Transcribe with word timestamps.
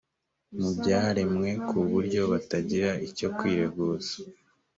mu 0.59 0.69
byaremwe 0.77 1.49
c 1.57 1.59
ku 1.67 1.77
buryo 1.91 2.21
batagira 2.31 2.89
icyo 3.07 3.27
kwireguza 3.37 4.13